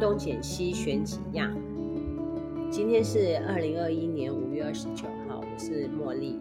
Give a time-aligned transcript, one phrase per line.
[0.00, 1.54] 挑东拣西选几样。
[2.70, 6.40] 今天是二零二一年五月二十九号，我是茉莉。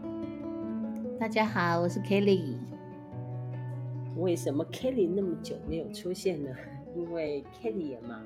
[1.20, 2.56] 大家好，我是 Kelly。
[4.16, 6.56] 为什么 Kelly 那么久没有出现呢？
[6.96, 8.24] 因为 Kelly 也忙。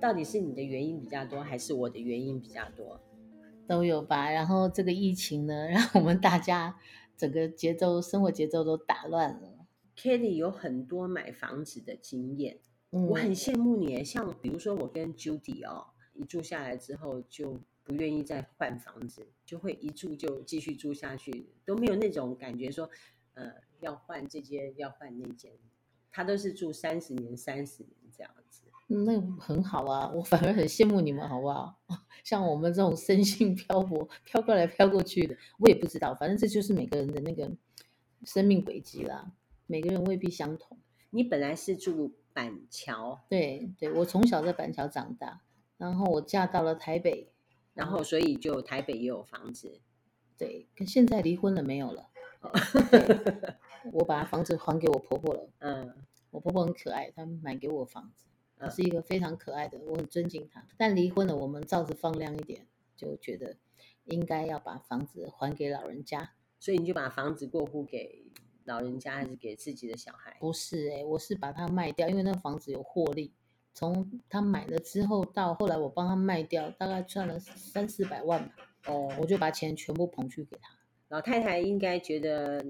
[0.00, 3.00] 到底是你的原因比较多，还是我的原因比较多？
[3.68, 4.28] 都有吧。
[4.32, 6.74] 然后这个疫情呢，让我们大家
[7.16, 9.48] 整个节奏、生活节奏都打乱了。
[9.96, 12.58] Kelly 有很多买房子的经验，
[12.90, 14.04] 嗯、我很羡慕你。
[14.04, 22.88] 像比如说我跟 Judy 哦，一住下来之后就不愿意再换房子，就会一住就继续住下去，都没有那种感觉说，
[23.34, 25.52] 呃，要换这间要换那间，
[26.10, 28.64] 他都是住三十年、三十年这样子。
[28.90, 31.78] 那很好啊，我反而很羡慕你们，好不好？
[32.24, 37.50] 像我们这种身心漂泊、飘过来飘过去的，我也不知道，反正这就是每个人的那个
[38.24, 39.32] 生命轨迹啦。
[39.66, 40.78] 每个人未必相同。
[41.10, 45.42] 你本来是住板桥，对对，我从小在板桥长大，
[45.76, 47.32] 然后我嫁到了台北，
[47.74, 49.80] 然后所以就台北也有房子。
[50.36, 52.10] 对，可现在离婚了没有了？
[53.90, 55.48] 我把房子还给我婆婆了。
[55.58, 55.92] 嗯，
[56.30, 60.64] 我婆婆很可爱，她买给我房子，她是一个非常可爱的，我很尊敬她。
[60.76, 63.56] 但离婚了，我们罩子放亮一点，就觉得
[64.04, 68.27] 应该要把房子还给老人家，所以你就把房子过户给。
[68.68, 70.36] 老人家还是给自己的小孩？
[70.38, 73.32] 不是哎、欸，我是把它卖掉，因为那房子有获利。
[73.72, 78.54] 从他买了之后到后来我帮他卖掉，大概赚了三四百万吧。
[78.86, 80.68] 哦，我就把钱全部捧去给他。
[81.08, 82.64] 老太太应该觉得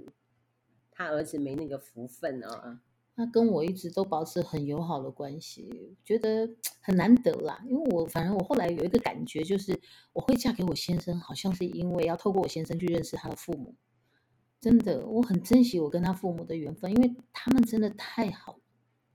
[0.93, 2.81] 他儿子没那个福分啊。
[3.17, 6.49] 他跟我一直都保持很友好的关系，觉得
[6.81, 7.61] 很难得啦。
[7.67, 9.77] 因为我反正我后来有一个感觉，就是
[10.13, 13.75] 我会嫁给我先生，好像是因为要透过我先生去认识他的父母。
[14.61, 18.61] 真的，我很珍惜我跟他父母的缘分，因为他们真的太好了。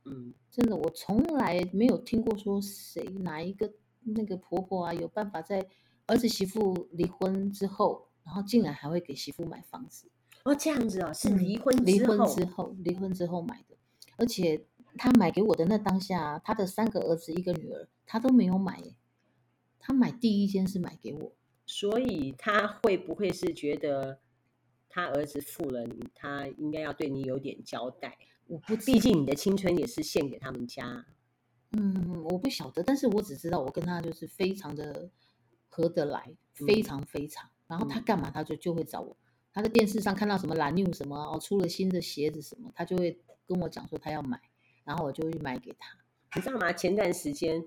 [0.05, 5.67] 嗯，真的，我从来没有听过说谁哪一个那个婆婆啊，有办法在
[6.07, 10.09] 儿子媳妇离婚之后，然后竟然还会给媳妇买房子。
[10.45, 13.75] 哦，这样子哦，是离婚离婚之后，离婚之后买的。
[14.15, 14.65] 而且
[14.97, 18.81] 他买给我的那当下，他的三个儿子一个女儿，他都没有买。
[19.79, 21.33] 他买第一间是买给我，
[21.65, 24.19] 所以他会不会是觉得？
[24.93, 28.15] 他儿子负了你，他应该要对你有点交代。
[28.45, 31.03] 我不，毕竟你的青春也是献给他们家。
[31.71, 35.09] 嗯，我不晓得，但是我只知道我跟他就是非常的
[35.67, 37.43] 合得来，非常非常。
[37.49, 39.17] 嗯、然后他干嘛，他就就会找我。
[39.51, 44.39] 他在电视上看到什么 La New 什么哦，出了新的鞋子什么，他就会跟我讲说他要买，
[44.83, 45.97] 然后我就会买给他。
[46.35, 46.71] 你知道吗？
[46.71, 47.65] 前段时间。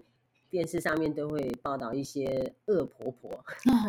[0.48, 3.44] 电视上面都会报道一些恶婆婆，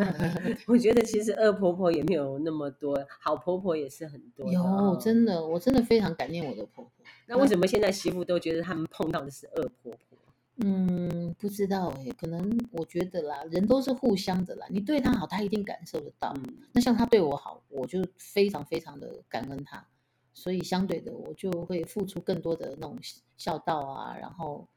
[0.67, 4.51] 我觉得其实恶婆婆也没有那么多，好婆婆也是很多。
[4.51, 6.91] 有，真的，我真的非常感念我的婆婆。
[7.27, 10.17] 那为什么现在媳妇都觉得他们碰到的是恶婆婆？
[10.57, 14.65] 嗯，不知道哎，可能我觉得啦，人都是互相的啦。
[14.69, 16.33] 你对她好，她一定感受得到。
[16.37, 19.85] 嗯，那像她对我好，我就非常非常的感恩她，
[20.33, 22.97] 所以相对的，我就会付出更多的那种
[23.37, 24.67] 孝道啊，然后。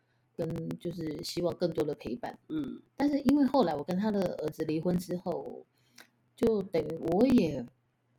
[0.40, 5.66] 跟就是希望更多的陪伴，嗯，但是因为后来我跟他的儿子离婚之后，
[6.34, 7.66] 就等于我也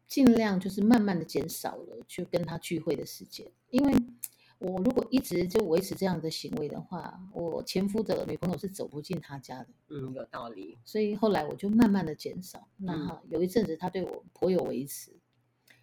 [0.08, 3.94] 尽量就是慢慢的减少了去跟他聚会的时间，因为
[4.60, 15.12] 我如果一直就维持这样的行为的话，我前夫的女朋友是走不进他家的，嗯，有道理，所以后来我就慢慢的减少，那有一阵子他对我颇有维持。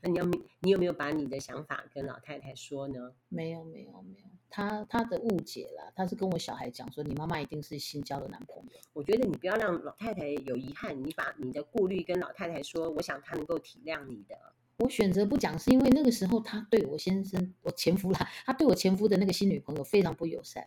[0.00, 0.24] 那你要
[0.60, 3.12] 你有没有把你的想法跟老太太说呢？
[3.28, 4.26] 没有，没有，没有。
[4.50, 8.80] 他他的误解了，他是跟我小孩讲说，你妈妈一定是新交的男朋友。
[8.92, 14.36] 我觉得你不要让老太太有遗憾，你把你的顾虑跟老太太说，我想她能够体谅你的。
[14.78, 20.66] 我选择不讲，是因为那个时候他对我先生，我前夫啦，他对我前夫的那个新女朋友非常不友善，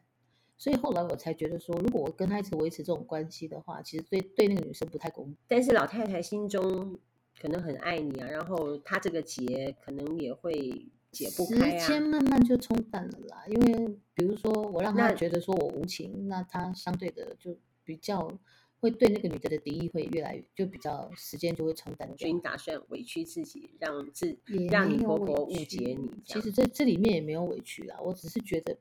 [0.58, 5.38] 所以后来我才觉得说，如果我跟他一直维持这种关系的话，其实对对那个女生不太公平。
[5.48, 7.00] 但是老太太心中。
[7.42, 11.80] 可能很爱你啊，然后她这个结可能也会解不开啊。
[11.80, 18.32] 时间慢慢就冲淡了啦，因为比如说我让他觉得说我无情，那，那他相对的就比较
[18.80, 22.08] 会对那个女的的敌意会越来越，就比较时间就会冲淡。
[22.18, 24.38] 所以你打算委屈自己，让自
[24.70, 26.10] 让你婆婆误解你？
[26.26, 28.78] 其实这这里面也没有委屈啦，我只是觉得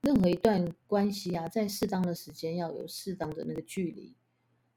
[0.00, 4.14] 任何一段关系啊，在适当的时间要有适当的那个距离。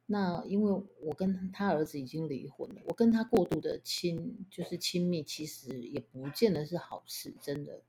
[0.06, 7.82] 那因为我跟他儿子已经离婚了，我跟他过度的亲就是亲密，其实也不见得是好事，真的。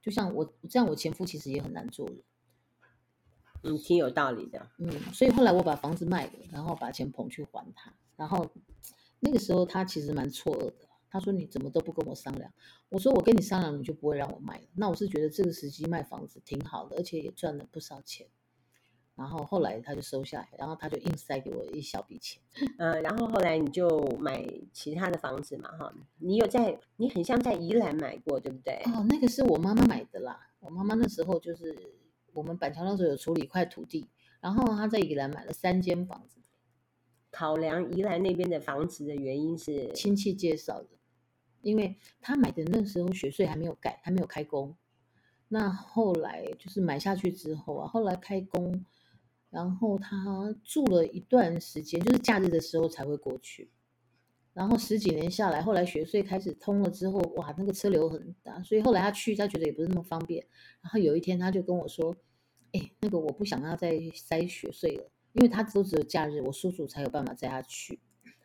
[0.00, 2.22] 就像我这样，我前夫其实也很难做人。
[3.62, 4.70] 嗯，挺有道理的。
[4.78, 8.50] 嗯，所以后来我把房子卖了，然后把钱捧去还他，然后
[9.20, 12.50] 那个时候他其实蛮错愕的，他说你怎么都不跟我商量？
[12.88, 14.64] 我说我跟你商量，你就不会让我卖了。
[14.74, 18.26] 那我是觉得这个时机卖房子挺好的，而且也赚了不少钱。
[19.20, 22.40] 然后后来他就收下来，然后他就硬塞给我一小笔钱。
[22.78, 28.76] 呃，然后后来你就买其他的房子嘛，哈，你有在，你很像在宜兰买过，对不对？
[28.86, 30.48] 哦，那个是我妈妈买的啦。
[30.60, 31.76] 我妈妈那时候就是
[32.32, 34.08] 我们板桥那时候有处理一块土地，
[34.40, 36.40] 然后她在宜兰买了三间房子。
[37.30, 40.88] 考量宜兰那边的房子的原因是亲戚介绍的。
[41.62, 44.74] 因为他买的那时候学税还没有改，还没有开工。
[45.48, 48.86] 那后来就是买下去之后啊，后来开工，
[49.50, 53.70] 然后他住了一段时间，就是假日的时候才会过去。
[54.52, 60.44] 然后十几年下来，后来雪隧开始通了之后，哇，那个车流很大，所以后来他去，他觉得也不是那么方便。
[60.82, 62.14] 然后有一天他就跟我说
[62.72, 68.00] ：“哎，那个我不想要再塞雪隧了，因为他都只有假日，我叔叔才有办法载他去。”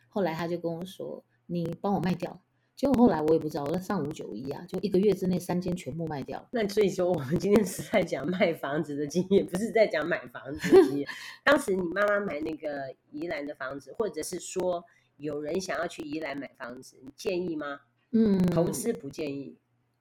[0.09, 2.39] 后来他就跟我说：“你帮我卖掉。”
[2.75, 6.45] 结果后来我也不知道，我在上五九一啊，就一个月之内三间全部卖掉。
[6.51, 11.07] 那所以说，我们今天是在讲卖房子的经验，不是在讲买房子的经验。
[11.44, 14.83] 当时你妈妈买那个宜兰的房子，或者是说
[15.16, 17.80] 有人想要去宜兰买房子，你建议吗？
[18.12, 19.56] 嗯，投资不建议。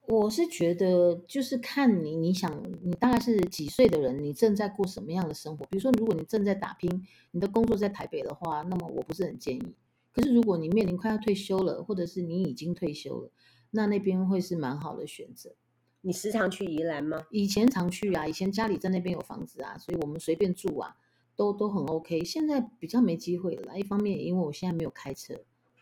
[0.07, 5.65] 我是觉得就是看你，你想你大概是几岁的人，你正在过什么样的生活？
[5.65, 9.73] 比如说，如果你正在打拼，你的工作在台北的话，那么我不是很建议。
[10.15, 13.31] 可是，如果你面临快要退休了，或者是你已经退休了，
[13.71, 15.53] 那那边会是蛮好的选择。
[15.99, 17.25] 你时常去宜兰吗？
[17.31, 20.95] 以前常去啊，以前家里在那边有房子啊，所以我们随便住啊，
[21.35, 22.23] 都都很 OK。
[22.23, 25.33] 现在比较没机会了，一方面因为我现在没有开车，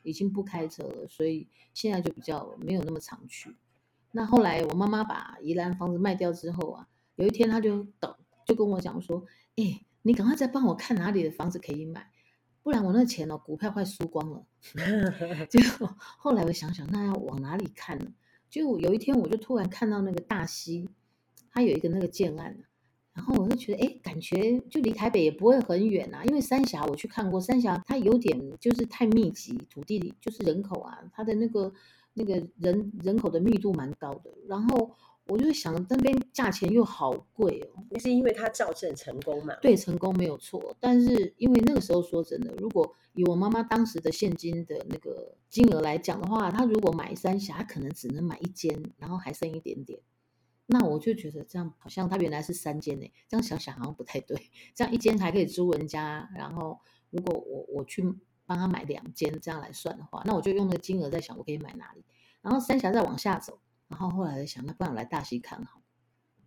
[0.02, 3.56] 已经不开车了，所以现在就比较没有那么常去。
[4.14, 6.88] 那后来我妈妈把宜兰房子卖掉之后啊，
[7.18, 8.16] 有一天她就等，
[8.48, 9.24] 就跟我讲说
[9.58, 12.10] ：“哎，你赶快再帮我看哪里的房子可以买。”
[12.64, 14.46] 不然我那钱哦，股票快输光了。
[15.50, 18.06] 结果后来我想想，那要往哪里看呢？
[18.50, 20.90] 就有一天我就突然看到那个大溪，
[21.52, 22.58] 它有一个那个建案，
[23.14, 26.24] 然后我就觉得，哎，感觉就离台北也不会很远啊。
[26.24, 31.74] 因为三峡我去看过，三峡它有点就是太密集，土地里就是人口啊，它的那个
[32.14, 34.96] 那个人人口的密度蛮高的，然后。
[35.26, 37.84] 我就想，那边价钱又好贵哦。
[37.90, 39.56] 那是因为他造证成功嘛？
[39.62, 40.76] 对，成功没有错。
[40.80, 50.00] 但是因为那个时候说真的，如果以我妈妈当时的现金的那个金额来讲的话，她如果买三峡，她可能只能买一间，然后还剩一点点。
[50.66, 54.52] 那我就觉得这样好像她原来是三间呢，这样想想好像不太对。
[54.76, 56.80] 这样一间还可以租人家，然后
[57.10, 58.04] 如果我我去
[58.46, 62.04] 帮他买两间，这样来算的话，那我就用那个金额在想我可以买哪里。
[62.42, 63.60] 然后三峡再往下走。
[63.88, 65.82] 然后后来在想，那不然我来大溪看好。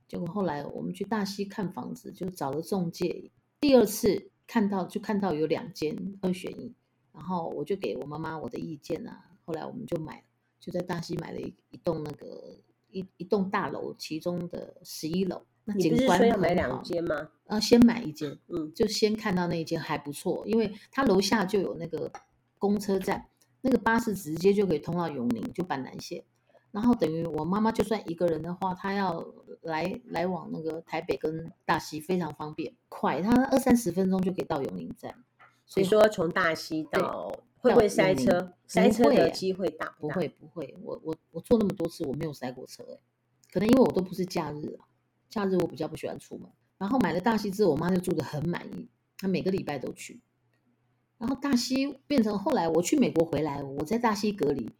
[0.08, 3.30] 结果后来我们去大溪看房子，就找了中介。
[3.60, 6.74] 第二次看到就看到有两间二选一，
[7.12, 9.30] 然后我就给我妈妈我的意见啊。
[9.44, 10.22] 后来我们就买，
[10.60, 12.58] 就在大溪买了一一栋那个
[12.90, 15.44] 一一栋大楼，其中的十一楼。
[15.64, 17.28] 那景观你不是说要买两间吗？
[17.46, 22.12] 啊，先买一间，嗯，就先看到那一间还不错，因为它楼下就有那个
[22.58, 23.26] 公车站，
[23.62, 26.22] 那个巴士直接就可以通到永宁，就板南线。
[26.76, 29.26] 然后等于我妈妈就算一个人的话，她要
[29.62, 35.14] 来来往那个台北跟大溪非常方便快，她二三十分钟就可以到永宁站。
[35.64, 38.52] 所以说从大溪到会不会塞车？
[38.66, 40.14] 塞车的机会大不大？
[40.14, 42.98] 不会不会，我我我坐那么多次我没有塞过车哎，
[43.50, 44.78] 可能因为我都不是假日，
[45.30, 46.46] 假日我比较不喜欢出门。
[46.76, 50.20] 然后买了大溪之后，我妈就住得很满意，她每个礼拜都去。
[51.16, 54.70] 然后大溪变成后来我去美国回来，我在大溪隔离。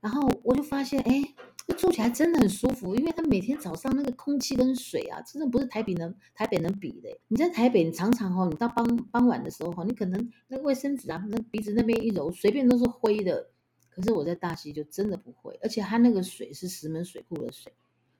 [0.00, 1.34] 然后我就发现，哎，
[1.76, 7.08] 住起来真的很舒服，因为它每天早上那个空气跟水啊，真的不是台北能台北能比的。
[7.26, 13.50] 你在台北，你常常哦，你到傍傍晚的时候哈，你可能那个卫生纸啊，那鼻子那边一揉，随便都是灰的。
[13.90, 17.72] 可是我在大溪就真的不会，而且它那个水是石门水库的水，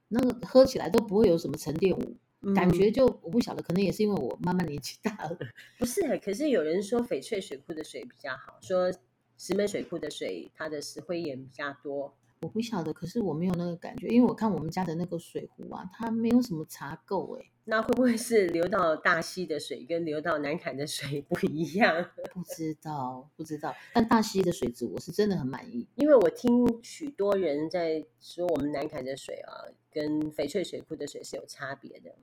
[0.09, 5.39] 那个喝起来都不会有什么沉淀物，嗯、感觉就我不晓得，可能也是因为我慢慢年纪大了。
[5.79, 8.93] 不是，可是有人说翡翠水库的水比较好，说。
[9.39, 12.15] 石门水库的水，它的石灰岩比较多。
[12.41, 17.47] 我不晓得，可是我没有那个感觉，因为我看我们家的那个水壶啊，它没有什么茶垢哎。
[17.65, 22.11] 那会不会是流到大溪的水跟流到南坎的水不一样？
[22.33, 23.75] 不知道，不知道。
[23.93, 32.15] 但大溪的水质我是真的很满意，因为我听许多人在说，我们南坎的水啊，跟翡翠水库的水是有差别的。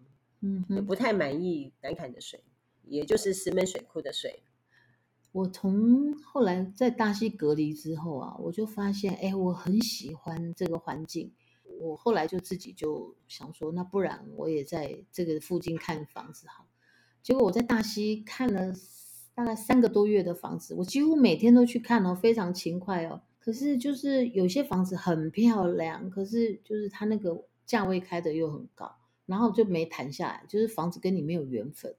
[0.41, 2.43] 嗯不太满意南坎的水，
[2.83, 4.43] 也就是石门水库的水。
[5.35, 11.33] 我从后来在大溪隔离之后啊，我就发现，哎，我很喜欢这个环境。
[11.77, 16.67] 我后来就自己就想说，那不然我也在这个附近看房子好。
[17.21, 18.73] 结果我在大溪看了
[19.33, 23.21] 大概三个多月的房子，我几乎每天都去看哦，非常勤快哦。
[23.37, 31.93] 可是就是有些房子很漂亮，可是就是它那个价位开的又很高，然后就没谈下来，就是房子跟你没有缘分。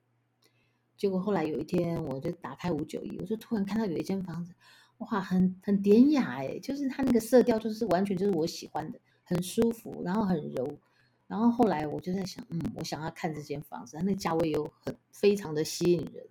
[0.96, 4.54] 结果后来有一天，我就打开五九一，我就突然看到有一间房子，
[4.98, 10.78] 哇，很很典雅哎，就是它那个色调就是完全就是我喜欢的，很舒服，然后很柔。
[11.26, 16.24] 然后后来我就在想，嗯，我想要看这间房子，它那价位又很非常的吸引人。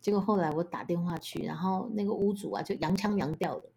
[0.00, 3.70] 结果后来我打电话去，然后那个屋主啊就洋腔洋调的。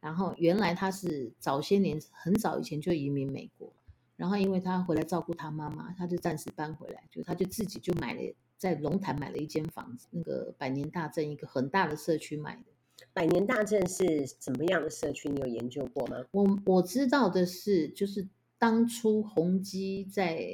[0.00, 3.72] 然后原来他是早些年很早以前就移民美国，
[4.16, 8.20] 然后因为他回来照顾他妈妈，他就暂时搬回来，就他就自己就买了
[8.56, 13.06] 在龙潭买了一间房子，那个百年大镇一个很大的社区买的。
[13.12, 15.28] 百年大镇是怎么样的社区？
[15.28, 16.16] 你有研究过吗？
[16.30, 20.46] 我我知道的是，就是当初宏基在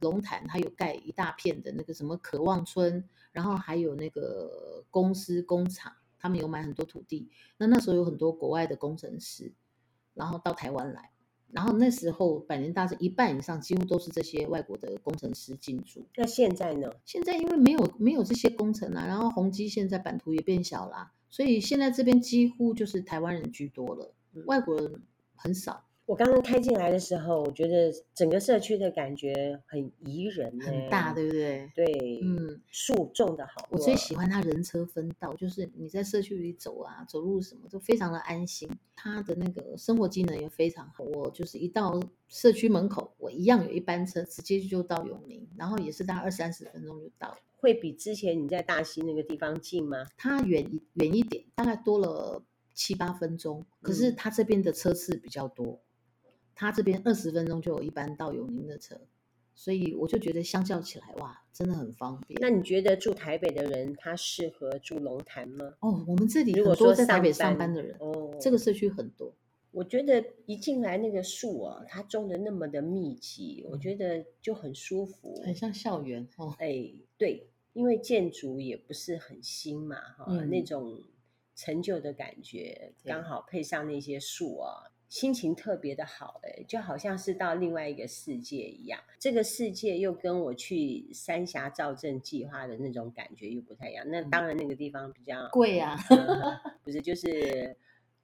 [0.00, 5.92] 龙潭，他有盖一大片的那个什么渴望村，然后还有那个公司工厂。
[6.22, 9.50] 他们有买很多土地，那那时候有很多国外的工程师，
[10.12, 11.10] 然后到台湾来，
[11.52, 16.06] 然后那时候百年大镇一半以上几乎都是这些外国的工程师进驻。
[16.16, 16.90] 那现在呢？
[17.04, 24.14] 现在因为没有没有这些工程啊，然后宏基现在版图也变小啦，所以现在这边几乎就是台湾人居多了，
[24.46, 25.02] 外国人
[25.34, 25.84] 很少。
[26.10, 31.70] 我刚刚开进来的时候，我觉得整个社区的感觉很宜人，很大，对不对？
[31.72, 33.68] 对，嗯，树种的好。
[33.70, 38.68] 我最喜欢它人车分道，就是你在社区里走啊，走路什么都非常的安心。
[38.96, 41.04] 它的那个生活机能也非常好。
[41.04, 47.38] 我就是一到社区门口，我一样有一班车直接就到永宁，然后也是大概二三十分钟就到。
[47.58, 49.98] 会比之前你在大溪那个地方近吗？
[50.16, 52.42] 它远一远一点，大概多了
[52.74, 53.64] 七八分钟。
[53.80, 55.80] 可是它这边的车次比较多。
[56.54, 59.00] 他这边二十分钟就有一班到永宁的车，
[59.54, 62.38] 所以我就觉得相较起来，哇，真的很方便。
[62.40, 65.74] 那你觉得住台北的人他适合住龙潭吗？
[65.80, 69.34] 哦，我们这里很多在台北上班的人，哦，这个社区很多。
[69.72, 76.54] 我觉得一进来那个树啊，它种的那么的密集，我觉得就很舒服，很像校园哦。
[76.58, 81.00] 哎，对，因为建筑也不是很新嘛，哈、嗯，那种
[81.54, 84.90] 陈旧的感觉，刚好配上那些树啊。
[85.10, 89.00] 心情特别的好，哎，就好像是到另外一个世界一样。
[89.18, 94.08] 这个世界又跟我去三峡造镇计划的那种感觉又不太一样。
[94.08, 95.98] 那当然，那个地方比较贵啊，
[96.84, 97.76] 不是，就是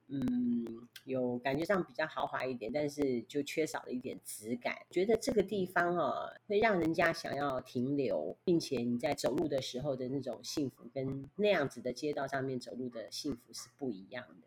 [0.07, 4.73] 嗯，有感觉上比较豪华一点，但是就缺少了一点质感。
[4.89, 14.46] 觉得这个地方哦，会让人家想要停留，并且你在走路的时候的那种幸福，跟那样子的街道上面走路的幸福是不一样的。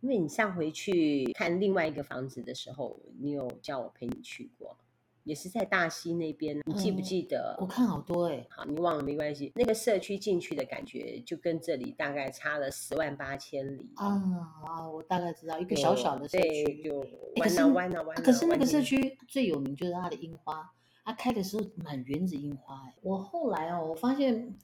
[0.00, 4.78] 因为你上回去看另外一个房子的时候，你有叫我陪你去过，
[5.24, 7.54] 也是在大溪那边，你记不记得？
[7.58, 9.52] 嗯、我看好多哎、欸，好，你忘了没关系。
[9.54, 14.06] 那个社区进去的感觉，就跟这里大概差了十万八千里啊
[14.64, 14.88] 啊！
[14.88, 16.98] 我大概知道一个小小的社区，就
[17.36, 18.22] 弯啊弯啊弯啊。
[18.22, 20.72] 可是那个社区最有名就是它的樱花，
[21.04, 22.94] 它开的时候满园子樱花哎。
[23.02, 24.56] 我后来哦，我发现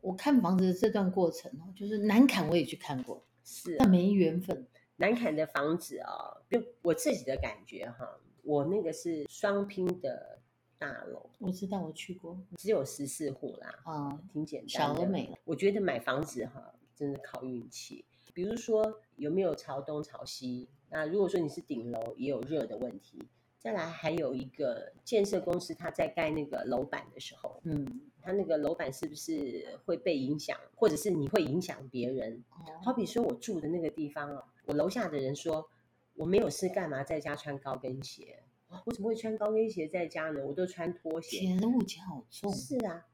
[0.00, 4.66] 我看房子的这段过程哦，就是南坎我也去看过，是、啊，但没缘分。
[5.00, 10.40] 南坎的房子啊、哦，就我自己的感觉哈，我那个是双拼的
[10.76, 15.32] 大楼，我知道我去过，只有十四户啦，啊、嗯，挺简单的，小而美。
[15.44, 18.04] 我觉得买房子哈，真的靠运气。
[18.34, 23.22] 比如说有没有朝东朝西，那如果说你是顶楼，也有热的问题。
[23.60, 32.44] 再来还有一个建设公司，他在盖那个楼板的时候，嗯，他那个楼板是不是会被影响，或者是你会影响别人？
[32.50, 35.66] 哦、好比说我住的那个地方啊，我楼下的人说
[36.14, 38.42] 我没有事干嘛在家穿高跟鞋？
[38.84, 40.46] 我怎么会穿高跟鞋在家呢？
[40.46, 41.38] 我都穿拖鞋。
[41.38, 42.52] 天，物价好重。
[42.52, 43.06] 是啊，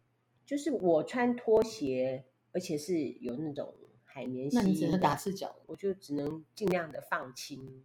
[0.45, 4.49] 就是我穿拖鞋，而且是有那种海绵。
[4.51, 7.85] 那你只能打赤脚，我就只能尽量的放轻。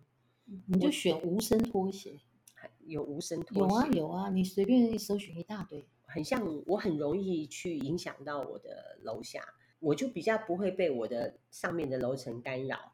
[0.66, 2.20] 你就选无声拖鞋。
[2.88, 3.76] 有无声拖鞋？
[3.76, 9.44] 有啊有啊，你随便搜寻一大堆，很像我很容易去影响到我的楼下，
[9.80, 12.94] 我就比较不会被我的上面的楼层干扰，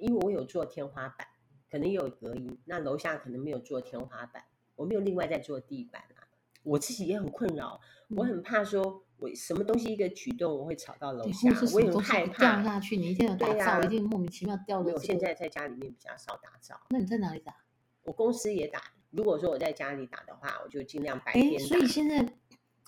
[0.00, 1.26] 因为我有做天花板，
[1.70, 6.26] 可能也有隔音，那楼下可能没有做天花板，我没有另外再做地板啊，
[6.62, 7.80] 我自己也很困扰，
[8.16, 14.92] 我很怕说我什么东西一个举动我会吵到楼下，我也很害怕掉下去，你一定要打造，啊、一定莫名其妙掉落。
[14.94, 17.54] 我现在在家里面比较少打造，那你在哪里打？
[18.02, 21.64] 我公司也打，如果说我在家里打的话，我就尽量白天打。
[21.66, 22.26] 所以现在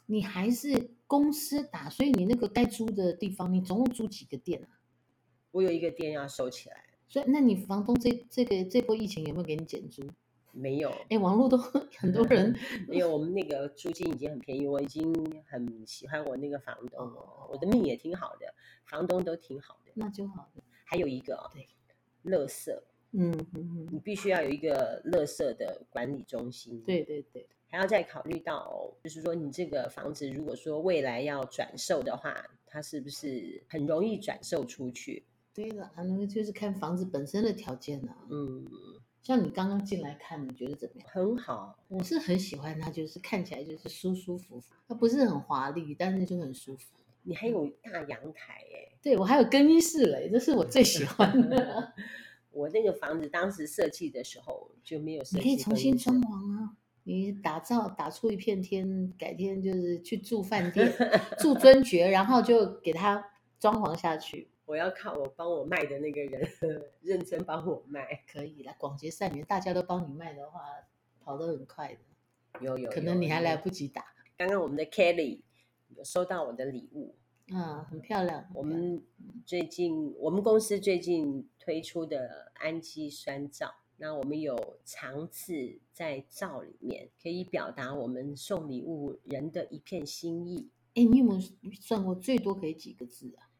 [0.06, 4.80] 你还是公司打，所以你那个该租的地方，你总共租几个店啊？
[5.50, 6.76] 我有一个店要收起来，
[7.12, 10.02] 所以那你房东这这个这波疫情有没有给你减租？
[10.50, 11.58] 没有，哎，网络都
[11.98, 12.56] 很多人，
[12.88, 15.12] 没有我们那个租金已经很便宜，我已经
[15.46, 18.46] 很喜欢我那个房东，哦、我的命也挺好的，
[18.86, 20.50] 房东都挺好的，那就好。
[20.86, 21.68] 还有一个，对，
[22.32, 22.74] 垃圾。
[23.10, 26.80] 嗯嗯嗯，你必须要有一个垃圾的管理中心。
[26.80, 35.26] 对对对，还要再考虑到，就是说你这个房子如果说未来要转售的话，它是不是很容易转售出去？
[35.54, 38.16] 对了，那个就是看房子本身的条件啊。
[38.30, 38.64] 嗯。
[39.22, 41.08] 像你刚刚进来看，你觉得怎么样？
[41.08, 46.96] 很好，我是很喜欢它，就是看起来就是舒舒服服，它不是很华丽，但是就很舒服。
[47.22, 51.92] 你还有大阳台哎，对，我还有更衣室嘞，这是我最喜欢的。
[52.50, 60.92] 我那个房子当时设计的时候就没有设计，你可以重新装潢啊，你打造打出一片天，改天就是去住饭店
[61.38, 63.24] 住尊爵，然后就给它
[63.60, 64.48] 装潢下去。
[64.72, 66.48] 我要靠我帮我卖的那个人
[67.02, 68.74] 认真帮我卖，可以啦。
[68.78, 70.62] 广结善缘，大家都帮你卖的话，
[71.20, 72.00] 跑得很快的。
[72.64, 74.02] 有有，有，可能你还来不及打。
[74.34, 75.42] 刚刚我们的 Kelly
[75.90, 77.14] 有收到我的礼物，
[77.52, 78.48] 啊，很漂亮。
[78.54, 79.04] 我们
[79.44, 90.70] 最近我们公司最近推出的氨基酸皂，那我们有长字在皂里面，可以表达我们送礼物人的一片心意。
[90.94, 91.40] 哎，你有没有
[91.78, 93.51] 算过最多可以几个字啊？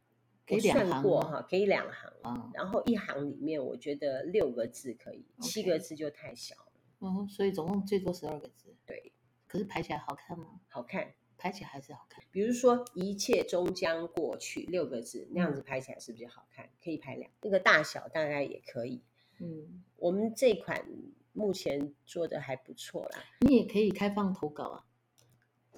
[0.49, 6.73] 我算过哈，可以两行，哦，然后一行里面我觉得六个字可以，哦，七个字就太小了。
[7.01, 8.75] 嗯，所以总共最多十二个字。
[8.85, 9.13] 对，
[9.47, 10.61] 可是排起来好看吗？
[10.69, 12.23] 好看，排起来还是好看。
[12.31, 16.69] 比如说一切终将过去六个字，那样子排起来是不是好看？
[16.83, 19.01] 可以排两，那个大小大概也可以。
[19.39, 20.85] 嗯，我们这款
[21.33, 23.25] 目前做的还不错啦。
[23.41, 24.85] 你也可以开放投稿啊，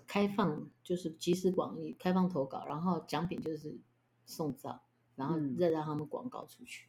[0.06, 3.78] 开放就是集思广益，开放投稿，然后奖品就是。
[4.24, 4.82] 送照，
[5.16, 6.88] 然后再让他们广告出去。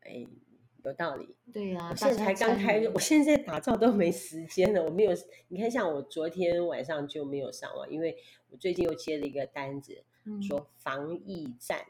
[0.00, 0.36] 哎、嗯，
[0.84, 1.34] 有道理。
[1.52, 4.84] 对呀、啊，我现在才刚开，我现在打造都没时间了。
[4.84, 5.12] 我没有，
[5.48, 8.16] 你看，像我昨天晚上就没有上网，因为
[8.50, 11.86] 我最近又接了一个单子，嗯、说防疫站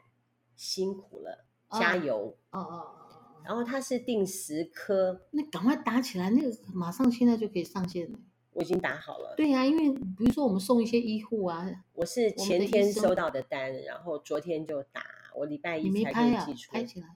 [0.55, 2.37] 辛苦了，哦、加油。
[2.51, 3.03] 哦哦哦。
[3.43, 8.19] 然后他是订十颗，那赶快打起来，那个马上现在就可以上线了。
[8.57, 9.35] 我已经打好了。
[9.37, 15.03] 对呀、啊，因为比如说我们送一些医护啊，我是前天收到的单，的然后昨天就打，
[15.35, 16.71] 我礼拜一才可以寄出。
[16.71, 17.15] 拍起来。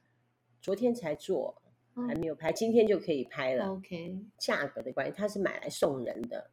[0.61, 1.59] 昨天才做，
[2.07, 3.71] 还没有拍，今天就可以拍了。
[3.71, 4.19] OK。
[4.37, 6.51] 价格的关系，他是买来送人的。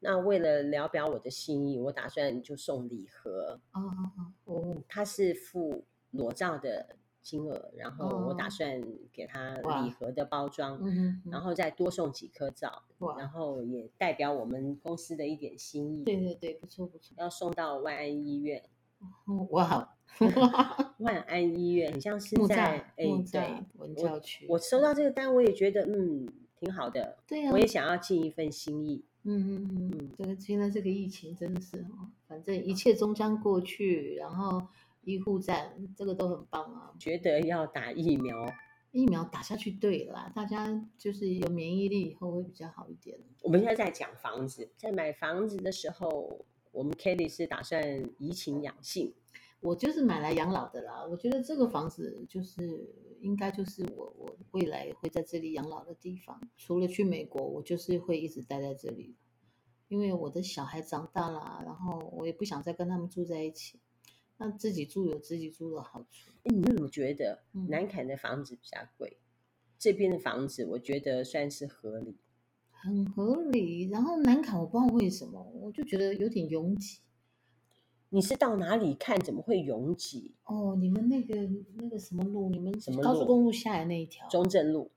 [0.00, 3.58] 那为了聊表我的心意，我打算就送礼盒。
[3.72, 4.82] 哦哦哦。
[4.86, 6.96] 他是附裸照的。
[7.28, 12.84] 金额，然后我打算给他礼盒的包装，嗯、然后再多送几颗枣，
[13.18, 16.04] 然后也代表我们公司的一点心意。
[16.04, 17.14] 对对对，不错不错。
[17.18, 18.62] 要送到万安医院。
[19.50, 19.94] 哇，
[21.00, 24.46] 万安医院很像是在哎对文教区。
[24.48, 26.26] 我收到这个单，我也觉得嗯
[26.58, 27.18] 挺好的。
[27.26, 29.04] 对呀、啊，我也想要尽一份心意。
[29.24, 34.62] 嗯嗯嗯嗯，这个现在这个疫情真的是哦，反正一切终将过去，然后。
[35.08, 38.44] 医护站这个都很棒啊，觉得要打疫苗，
[38.90, 43.18] 疫苗打下去对啦，大家就是有免疫力以后会比较好一点。
[43.40, 47.82] 我们现在在讲房子，在买房子的时候，我们 Kelly 是打算
[48.18, 49.14] 怡情养性，
[49.60, 51.06] 我就是买来养老的啦。
[51.08, 56.38] 我觉得这个房子就是应该就是我我未来会在这里养老的地方。
[56.58, 59.16] 除了去美国，我就是会一直待在这里，
[59.88, 63.80] 因为我的小孩长大了，然后我也不想再跟他们住在一起。
[64.38, 66.30] 那自己住有自己住的好处。
[66.44, 69.18] 哎，你怎么觉得南坎的房子比较贵？
[69.20, 69.22] 嗯、
[69.78, 72.16] 这边的房子我觉得算是合理，
[72.70, 73.88] 很合理。
[73.88, 77.00] 然后南坎我不知道为什么，我就觉得有点拥挤。
[78.10, 79.18] 你是到哪里看？
[79.20, 80.34] 怎么会拥挤？
[80.44, 82.48] 哦，你们那个那个什么路？
[82.48, 84.26] 你们什么高速公路下来那一条？
[84.28, 84.90] 中正路。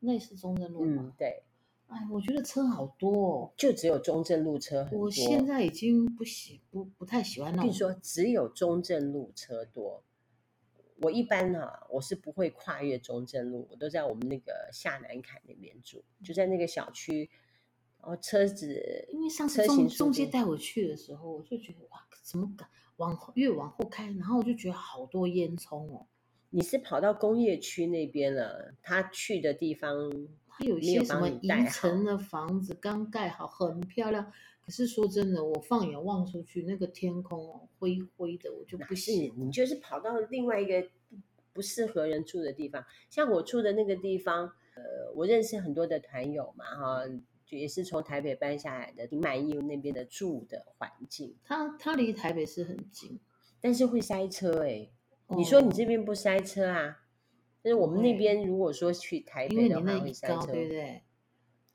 [0.00, 1.04] 那是中正路吗？
[1.06, 1.42] 嗯，对。
[1.88, 5.02] 哎，我觉得车好多哦，就只有中正路车很多。
[5.02, 7.66] 我现在已经不喜不不太喜欢那种。
[7.66, 10.02] 跟你说，只有中正路车多。
[11.02, 17.30] 我一般哈、啊，我是不会跨越中正路，我都在我们那个下南坎那边住，就在那个小区。
[18.00, 22.50] 然后车子，因为上次中中介带我去的时候，我就觉得哇，怎么
[22.96, 26.06] 往越往后开，然后我就觉得好多烟囱哦。
[26.50, 28.74] 你是跑到工业区那边了？
[28.82, 30.10] 他去的地方。
[30.58, 34.32] 它有一些什么宜城的房子刚盖好，很漂亮。
[34.64, 39.32] 可是说真的，我放眼望出去，那个天空哦，灰灰的，我就不信。
[39.36, 40.88] 你就是跑到另外一个
[41.52, 42.84] 不适合人住的地方。
[43.08, 47.06] 像我住的那个地方，呃，我认识很多的团友嘛，哈，
[47.44, 51.36] 就也是从台北搬下来的，挺满意那边的住的环境。
[51.44, 53.20] 它它离台北是很近，
[53.60, 54.92] 但是会塞车哎、欸。
[55.28, 57.02] 哦、你说你这边不塞车啊？
[57.66, 61.02] 就是我们那边，如果说去台北的话，会塞车，对不对？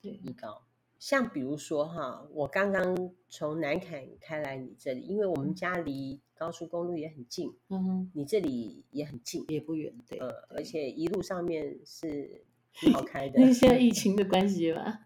[0.01, 0.63] 对，一高。
[0.97, 10.17] 像比如说哈，我刚刚从南坎开来你这里，因为我们家离高速公路也很近，嗯哼，你这里也很近，也不远，对。
[10.19, 13.34] 呃，而且一路上面是挺好开的。
[13.43, 15.01] 那现在疫 情的关系吧？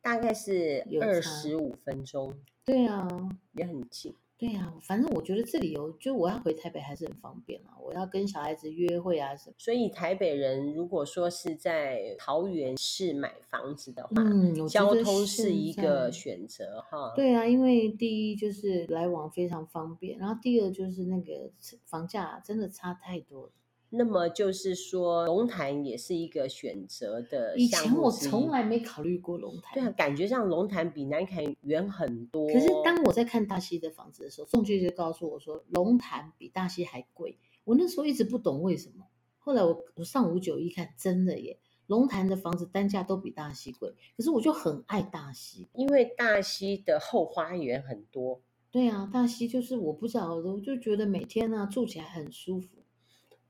[0.00, 2.34] 大概是二十五分钟。
[2.64, 3.06] 对啊，
[3.52, 4.14] 也很近。
[4.36, 7.70] 对啊，反正我觉得这里有，就我要回台北还是很方便啊。
[7.80, 9.54] 我要跟小孩子约会啊什么。
[9.58, 17.12] 所以台北人如果说是在桃园市买房子的话，嗯，交通是一个选择哈。
[17.14, 21.50] 对啊，因为第一就是来往非常方便，然后第二就是那个
[21.86, 23.52] 房价真的差太多了。
[23.96, 27.58] 那么就是说，龙潭也是一个选择的项目。
[27.58, 29.74] 以前我从来没考虑过龙潭。
[29.74, 32.46] 对啊，感觉上龙潭比南崁远很多。
[32.52, 37.38] 可是当我在看大溪的房子的时候，宋俊就告诉我说，龙潭比大溪还贵。
[37.64, 39.06] 我那时候一直不懂为什么。
[39.38, 43.92] 后来我我上五九一看，真的耶，龙潭的房子单价都比大溪贵。
[44.16, 48.40] 可是我就很爱大溪，因为大溪的后花园很多。
[48.70, 52.83] 对啊，大溪就是我不知道，我就觉得每天呢、啊、住起来很舒服。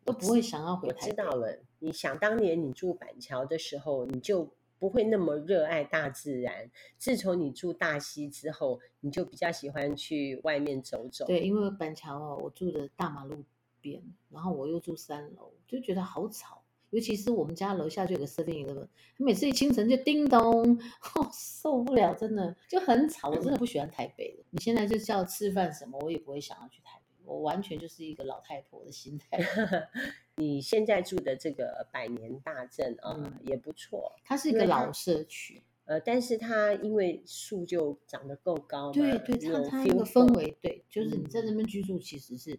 [0.05, 1.07] 都不会想要回台。
[1.07, 6.71] 我知道了，你想当年你住板桥的时候，你就不会那么热爱大自然。
[6.99, 11.25] 自从你住大溪之后，你就比较喜欢去外面走走。
[11.27, 13.43] 对，因为板桥哦，我住的大马路
[13.81, 16.61] 边，然后我又住三楼，就觉得好吵。
[16.91, 18.87] 尤其是我们家楼下就有个 Seven Eleven，
[19.17, 20.79] 每次一清晨就叮咚，
[21.17, 23.31] 哦，受不了，真的就很吵。
[23.31, 24.45] 我真的不喜欢台北的。
[24.51, 27.04] 你现在就叫吃饭什么，我也不会想要去台北。
[27.25, 29.39] 我完全就是一个老太婆的心态。
[30.37, 34.13] 你现在住的这个百年大镇啊，嗯、也不错。
[34.25, 42.59] 它是一个老社区，呃，但是它因为树就长得够高嘛，对对，它它那个氛围，对，就是你在那边居住其实是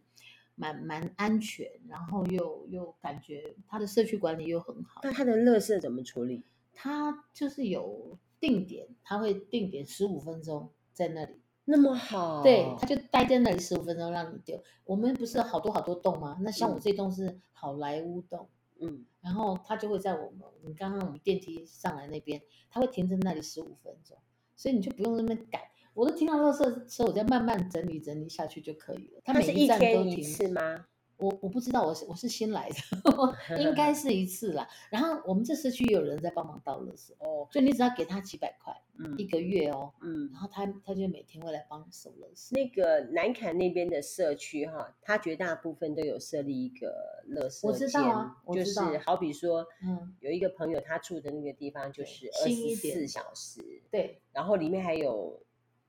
[0.55, 5.01] 蛮、嗯、蛮安全，然后又又感觉它的社区管理又很好。
[5.03, 6.43] 那它的垃圾怎么处理？
[6.73, 11.41] 它就是有定点，它会定点十五分钟在那里。
[11.65, 14.61] 那么好，对，他就待在那里十五分钟让你丢。
[14.85, 16.37] 我们不是好多好多栋吗？
[16.41, 18.47] 那像我这栋是好莱坞栋，
[18.79, 24.15] 嗯，然后他就会在我们，你刚刚我们电梯上来那边，他会停在那里十五分钟，
[24.55, 25.61] 所以你就不用那边赶。
[25.95, 29.21] 我都听到垃圾车，我再慢慢整理整理下去就可以了。
[29.23, 30.01] 他每一站都停。
[30.07, 30.85] 一天一次吗？
[31.17, 32.75] 我我不知道，我是我是新来的，
[33.61, 34.67] 应该是一次啦。
[34.89, 42.53] 然后我们这社区也有人在帮忙倒垃圾哦，就你只要给他几百块，嗯，一个月哦，嗯，然后他他就每天会来帮你收垃圾。
[42.53, 55.41] 那个南坎那边的社区哈，他绝大部分都有设立一个垃圾间，我知道啊，就是好比说，嗯，有一个朋友他住的那个地方就是二十四小时，对，然后里面还有。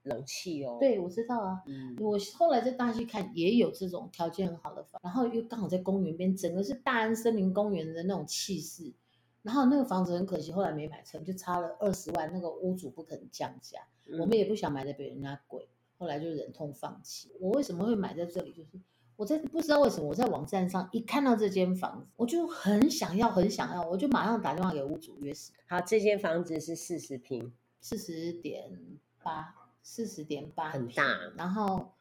[0.07, 1.63] 冷气哦，对，我知道啊。
[1.67, 8.93] 嗯，我后来在大溪看也有这种条件很好的房，然后又刚好在公园边，整个是大安森林公园的那种气势。
[9.43, 17.31] 然后那个房子很可惜，后来没买成，就差了二十万，那个屋主不肯降价，嗯、我们也不想买的比人家贵，后来就忍痛放弃。
[17.41, 18.53] 我为什么会买在这里？
[18.53, 18.71] 就是
[19.15, 25.53] 我在不知道为什么我在网站上一看到这间房子，我就很想要，很想要，我就马上打电话给屋主约时。
[25.69, 28.77] 好，这间房子是四十平，四十点
[29.23, 29.55] 八。
[29.89, 31.05] 四十点八，很大。
[31.37, 31.93] 然后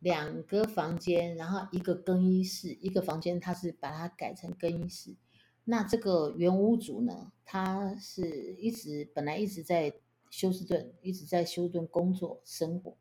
[0.00, 5.16] 两个房间，然后一个更衣室，一个房间它是把它改成更衣室。
[5.64, 9.94] 那这个原屋主呢，他是一直本来一直在
[10.28, 12.98] 休斯顿，一直在休斯顿工作生活。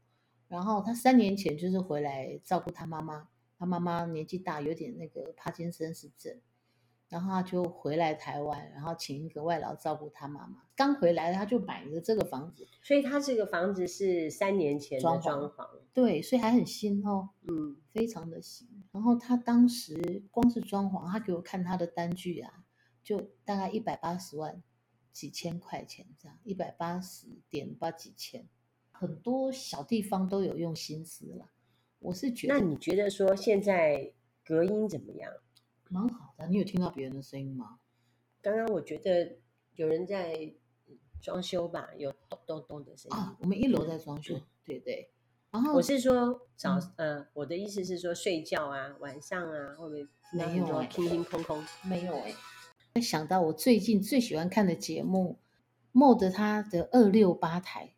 [0.48, 3.28] 然后他三年前就是回来照顾他妈妈，
[3.60, 6.39] 他妈妈年纪大，有点那个帕金森氏症。
[7.12, 10.63] 然后他就回来台湾，然后请一个外劳照顾他妈妈。
[10.78, 15.21] 刚回来他就买了这个房子，所以他这个房子是三年前的装潢。
[15.21, 18.65] 装潢对，所以还很新哦，嗯，非常的新。
[18.93, 22.63] 然后他当时光是装潢，他给我看他的单据啊，
[23.04, 24.63] 就大概一百八十万，
[25.12, 28.47] 几千块钱这样，一百八十点八几千，
[28.89, 31.50] 很多小地方都有用心思了。
[32.00, 34.13] 我是觉得，那你觉得说现在
[34.45, 35.30] 隔音怎么样？
[36.50, 37.80] 你有听到别人的声音吗？
[38.42, 39.38] 刚刚我觉得
[39.76, 40.54] 有人在
[41.22, 43.18] 装修吧，有咚咚咚的声音。
[43.18, 45.12] 啊，我们一楼在装修，对对。
[45.52, 50.88] 然后我是说早，呃，我的意思是说睡觉啊，晚上啊，会不会没有啊？
[50.94, 52.34] 空空空空，没有哎。
[53.02, 55.40] 想到我最近最喜欢看的节目
[55.94, 57.94] ，Mode 他的二六八台。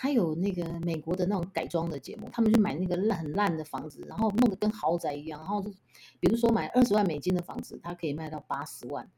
[0.00, 5.70] 他有那个美国的那种改装的节目，他们去买那个烂很烂的房子，然后弄得跟豪宅一样，然后就
[6.20, 9.10] 比如说买二十万美金的房子，它可以卖到八十万。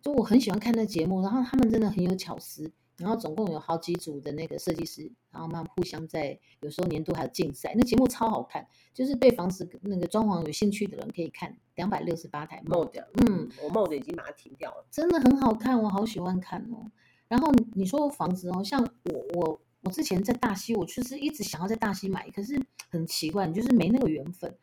[0.00, 11.52] 就我很喜欢看那节目，然后他们真的很有巧思，然后总共有好几组的那个设计师，然后他们互相在有时候年度还有竞赛，那节目超好看，就是对房子那个装潢有兴趣的人可以看。
[11.74, 16.90] 两百六十八台嗯，我 Mode 已经把它停掉了，真的很好看，我好喜欢看哦。
[17.26, 19.60] 然后你说房子哦，像我我。
[19.82, 22.60] 我之前在大溪，我确实一直想要在大溪买，可是
[22.90, 24.54] 很奇怪，你就是没那个缘分。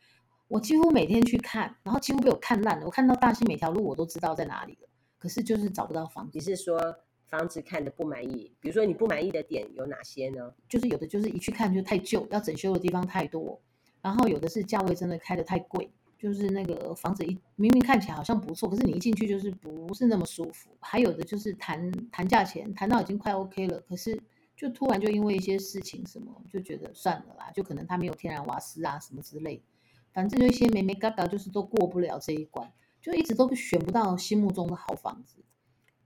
[0.47, 2.85] 我几乎每天去看，然后几乎被我看烂了。
[2.85, 6.31] 我看到大溪每条路我都知道在哪里了，可是就是找不到房子。
[6.37, 6.79] 你是说
[7.27, 8.51] 房子看的不满意？
[8.59, 10.53] 比如说你不满意的点有哪些呢？
[10.69, 13.59] 就是有的就是一去看就太旧，要整修的地方太多，
[14.01, 15.91] 然后有的是价位真的开的太贵。
[16.17, 20.69] 就是那个房子一明明看起来好像不错，可是你一进去就是不是那么舒服。
[20.79, 24.17] 还有的就是谈谈价钱，谈到已经快 OK 了，可是
[24.55, 29.61] 就突然就因为一些事情什么，就觉得算了啦，就可能他没有天然瓦斯啊什么之类，
[30.13, 35.43] 反正就一些眉眉角角，就是都过不了这一关，就一直都选不到心目中的好房子。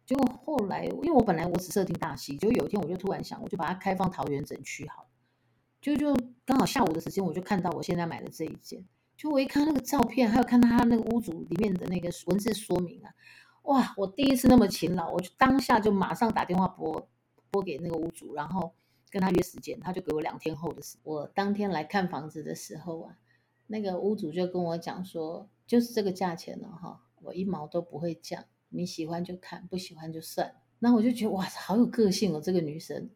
[0.05, 5.09] 结果后来，因为我本来我只设定大溪，就有一天我就突然想，我就把它开放桃园整区好了，
[5.79, 8.83] 就就刚好下午的时间，我就看到我现在买的这一间。
[9.15, 13.11] 就我一看那个照片，还有看到他那个屋主里面的那个文字说明啊，
[13.63, 13.93] 哇！
[13.97, 17.07] 我第一次那么勤劳，我就当下就马上打电话拨
[17.51, 18.73] 拨给那个屋主，然后
[19.09, 20.97] 跟他约时间，他就给我两天后的时。
[21.03, 23.17] 我当天来看房子的时候啊，
[23.67, 30.55] 那个屋主就跟我讲说，就是这个价钱了哈，我一毛都不会降，你喜欢就看，不喜欢就算。
[30.79, 33.09] 那我就觉得哇，好有个性哦，这个女生。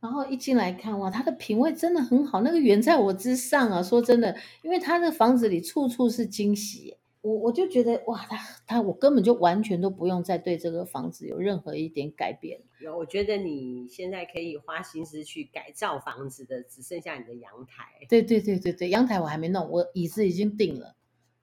[0.00, 3.82] 然后一进来看哇，她的品味真的很好，那个远在我之上啊！
[3.82, 12.60] 说真的，因为她的房子里处处是惊喜，我我就觉得哇，他他我根本就完全都不用再对这个房子有任何一点改变。
[12.80, 17.84] 有，我觉得你现在可以花心思去改造房子的，只剩下你的阳台。
[18.08, 20.94] 对对对对对，阳台我还没弄，我椅子已经定了。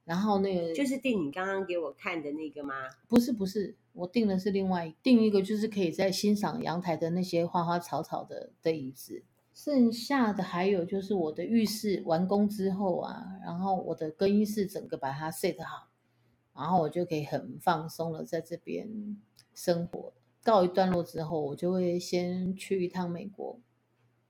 [0.06, 2.76] 然后那个就是订你刚刚给我看的那个吗？
[3.08, 9.24] 不是不是，我订的是另外订一个，就是可以在欣赏阳台的那些花花草草的的椅子。
[9.56, 15.88] 剩下的还有就是我的浴室完工之后啊，然后我的更衣室整个把它 set 好，
[16.54, 19.18] 然后我就可以很放松了在这边
[19.54, 20.12] 生活。
[20.44, 23.58] 告一段落之后，我就会先去一趟美国，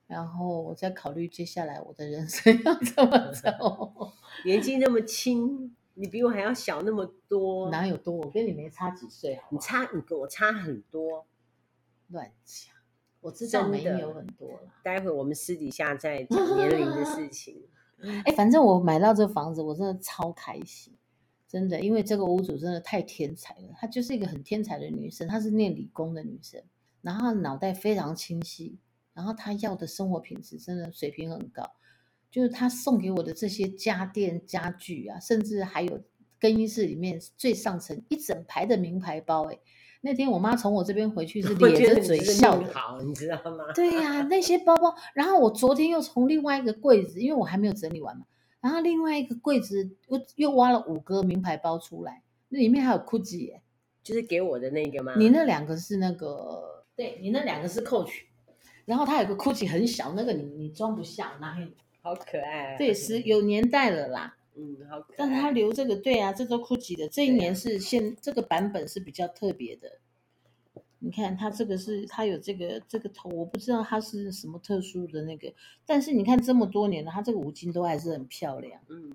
[0.05, 4.13] 然后我再考虑接下来我的人生 要怎么走。
[4.45, 8.13] 年纪那么轻，你比我还要小那么多，哪有多？
[8.13, 9.47] 我跟你没差几岁好好？
[9.53, 11.25] 你差，你跟我差很多，
[12.09, 12.74] 乱讲。
[13.25, 14.71] 我知道没有很多了。
[14.83, 17.59] 待会我们私底下再讲年龄的事情。
[18.23, 20.93] 哎，反正我买到这房子，我真的超开心，
[21.47, 23.69] 真的，因为这个屋主真的太天才了。
[23.79, 26.61] 她就是一个很天才的女生，她是念理工的女生，
[27.01, 28.77] 然后脑袋非常清晰，
[29.15, 31.71] 然后她要的生活品质真的水平很高。
[32.29, 36.03] 就是她送给我的这些家电家具啊，甚至还有
[36.39, 39.43] 更衣室里面最上层一整排的名牌包。
[39.49, 39.57] 哎，
[40.05, 43.73] 那天我妈从我这边回去是咧着嘴笑的，好，你知道吗？
[43.73, 44.93] 对呀、啊，那些包包。
[45.15, 48.23] 然后我昨天又从另外一个柜子，因为我还没有整理完嘛，
[48.61, 53.51] 然后另外一个柜子又又挖了五个名牌包出来，那里面还有 Gucci，
[54.03, 55.15] 就是给我的那个吗？
[55.17, 58.13] 你那两个是那个，对你那两个是 Coach，
[58.85, 61.71] 然后它有个 Gucci 很小，那个你你装不下，拿给你。
[62.03, 64.35] 好可爱，啊，对，是有年代了啦。
[64.55, 65.15] 嗯，好可爱。
[65.17, 67.07] 但是他留这个，对啊，这都 Gucci 的。
[67.09, 69.99] 这一年是现、啊、这个版本是比较特别的。
[70.99, 75.53] 你看它这个是它有这个这个头，我不知道它是什么特殊的那个。
[75.85, 78.81] 但是你看这么多年了，它这个五金都还是很漂亮。
[78.89, 79.13] 嗯，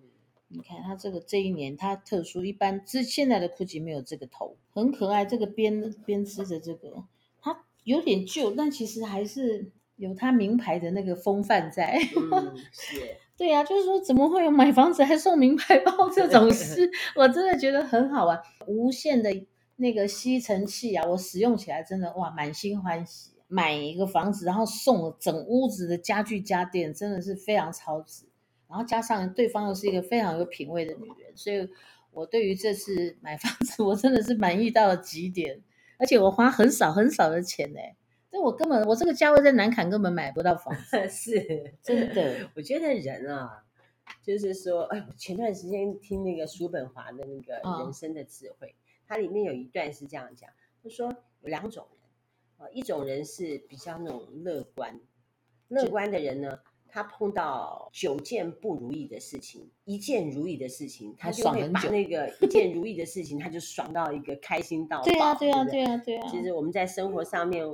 [0.49, 5.25] 你看它这个这一年它特殊，一般之现在的 Gucci 没有这个头，很可爱。
[5.25, 7.05] 这个编编织的这个，
[7.41, 9.71] 它有点旧，但其实还是。
[9.97, 16.91] 有它名牌的那个风范在，嗯、 是，对呀、啊，就是说怎么会有买房子还送名牌包 这种事？
[17.17, 19.31] 我真的觉得很好玩，无线的
[19.77, 23.31] 那个吸尘器啊，我使用起来真的哇，满心欢喜。
[23.49, 28.27] 买一个房子，然后送了整屋子的家具家电，真的是非常超值。
[28.69, 31.67] 然后加上对方又是一个非常有品味的女人，所以
[32.11, 35.63] 我对于这次买房子，我真的是满意到了极点，
[35.99, 37.81] 而且我花很少很少的钱呢。
[38.31, 42.49] 这我根本，我这个价位在南坎根本买不到房子， 是真的。
[42.55, 43.65] 我觉得人啊，
[44.23, 50.49] 就是说，哎，前段时间听那个叔本华的那个人生的智慧，它里面有一段是这样讲，
[50.83, 51.09] 就说
[51.41, 55.01] 有两种人啊，一种人是比较那种乐观，
[55.69, 56.61] 乐观的人呢。
[56.93, 65.05] 他碰到九件不如意的事情，一件如意的事情，他就会把那个一件如意的事情，他就爽到一个开心到爆。
[65.05, 66.29] 对啊，对啊，对啊，对啊。
[66.31, 67.65] 其实我们在生活上面，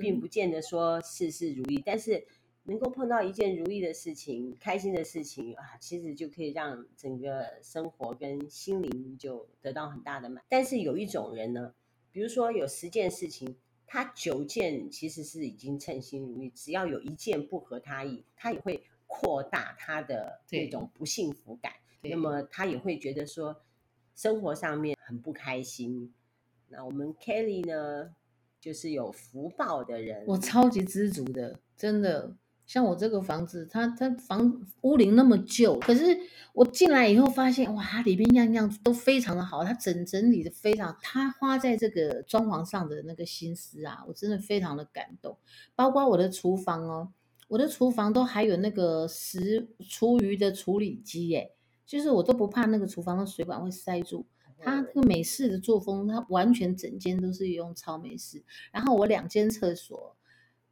[0.00, 2.26] 并不见得说事事如意，嗯，但是
[2.64, 10.42] 能够碰到一件如意的事情，开心的事情啊，其实就可以让整个生活跟心灵就得到很大的满。
[10.48, 11.74] 但是有一种人呢，
[12.12, 13.56] 比如说有十件事情。
[13.86, 21.72] 他九件其实是已经称心如意，只要有一件不合他意，他也会扩大他的那种不幸福感。
[22.02, 23.62] 那么他也会觉得说
[24.14, 26.12] 生活上面很不开心。
[26.68, 28.14] 那我们 Kelly 呢，
[28.60, 32.36] 就是有福报的人，我超级知足的，真的。
[32.66, 36.18] 像我这个房子，它它房屋龄那么旧，可是
[36.52, 45.38] 我进来以后发现，哇，它里面样样都非常的好，它整整理的非常，它花在这个装潢上的那个心思啊，我真的非常的感动。
[45.76, 47.12] 包括我的厨房哦，
[47.46, 51.52] 我的厨房都还有那个食厨余的处理机，耶，
[51.86, 54.26] 就是我都不怕那个厨房的水管会塞住。
[54.58, 58.42] 它那个美式的作风，它完全整间都是用超美式。
[58.72, 60.16] 然后我两间厕所。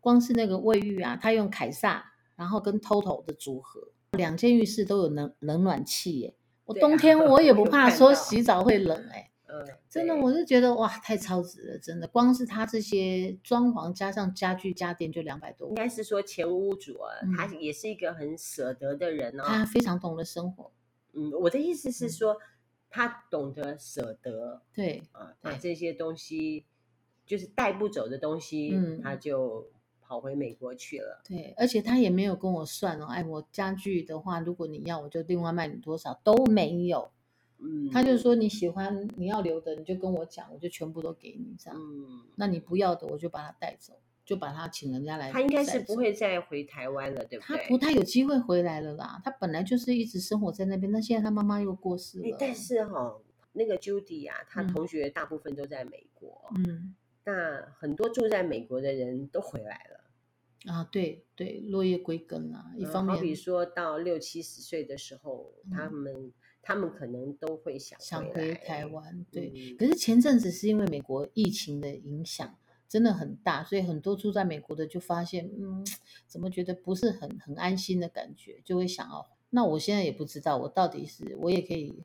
[0.05, 6.35] 光是那个卫浴啊，他用凯撒，然后跟 TOTO 的组合，两间浴室都有冷冷暖气耶。
[6.67, 9.31] 我冬天我也 不怕说洗澡会冷哎。
[9.47, 12.07] 嗯，真的，我是觉得哇，太超值了，真的。
[12.07, 15.71] 光是他这些装潢加上家具家电就两百多万。
[15.71, 19.45] 应该是说前屋主啊，嗯、他也是一个很舍得的人哦。
[19.47, 20.71] 他非常懂得生活。
[21.14, 22.40] 嗯，我的意思是说，嗯、
[22.90, 24.61] 他懂得舍得。
[24.75, 26.67] 对啊，把这些东西
[27.25, 29.71] 就是带不走的东西，嗯，他就。
[30.14, 37.11] 跑回美国去了，对，而且他也没有跟我算哦，哎，我家具的话，如果你要，我就另外卖你多少，都没有，
[37.59, 45.33] 嗯，他就说你喜欢你要留的，你就跟我讲，我就全部都给你这样，嗯，那你不要的，我就把它带走，就把它请人家来。
[45.33, 47.57] 他应该是不会再回台湾了，对不对？
[47.57, 52.37] 他不太有机会回来了啦，他本来就是一直生活在那边，那现在他妈妈又过世了。
[52.38, 53.20] 但是哈、哦，
[53.53, 56.94] 那个 Judy 啊，他同学大部分都在美国，嗯。
[57.27, 59.93] 那很多住在美国的人都回来了
[60.66, 62.72] 啊，对对，落叶归根啊。
[62.77, 69.27] 一方面，好比说到六七十岁的时候，嗯、他们他们可能都会想回想回台湾。
[69.31, 75.85] 对，嗯、可是前阵子是因为美国疫情的影响真的很大，所以很多住在美国的就发现，嗯，
[76.27, 79.29] 怎么觉得不是很很安心的感觉，就会想要。
[79.50, 82.05] 那我现在也不知道，我到底是我也可以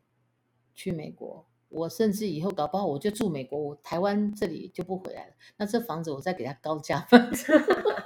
[0.75, 1.45] 去美国。
[1.69, 5.33] 我甚至以后搞不好我就住美国，我台湾这里就不回来了。
[5.57, 7.31] 那这房子我再给他高价分，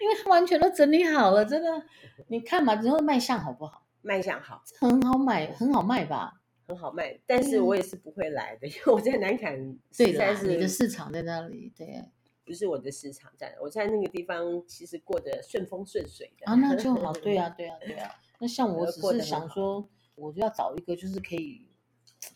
[0.00, 1.82] 因为他完全都整理好了，真的。
[2.28, 3.86] 你看嘛，之后卖相好不好？
[4.02, 6.40] 卖相好，很好买，很好卖吧？
[6.66, 7.18] 很好卖。
[7.26, 12.04] 但是我也是不会来的，嗯、 因为我在南坎，对的，你的市场在那里，对。
[12.44, 16.50] 不是我的市场在，我在那个地方其实过得顺风顺水的。
[16.50, 18.10] 啊，那就好， 对啊，对啊，对啊。
[18.38, 21.66] 那像我只是想说，我就要找一个就是可以。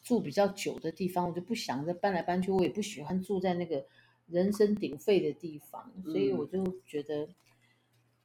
[0.05, 2.53] 住比较久的地方，我就不想再搬来搬去。
[2.53, 3.85] 我也不喜欢住在那个
[4.27, 7.29] 人声鼎沸的地方，所以我就觉得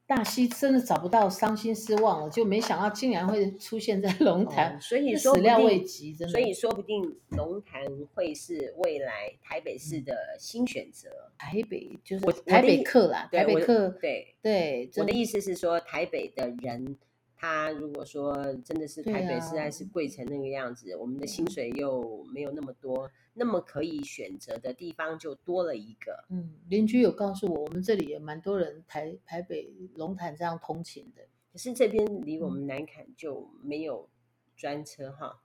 [0.08, 2.30] 大溪真的找不到，伤心失望了。
[2.30, 6.32] 就没想到竟然会出现在龙潭，哦，所以说始料未及，真的。
[6.32, 11.10] 所以说不定龙潭会是未来台北市的新选择。
[11.38, 14.89] 台北就是台北客啦，台北客，对对。
[14.96, 16.98] 我的意思是说，台北的人。
[17.39, 26.26] 他如果说真的是台北实在是贵成那个样子，啊、我们的薪水又没有那么多，那么可以选择的地方就多了一个。
[26.30, 31.21] 嗯，邻居有告诉我，我们这里也蛮多人台台北龙潭这样通勤的，
[31.54, 34.10] 可是这边离我们南坎就没有
[34.56, 35.41] 专车哈、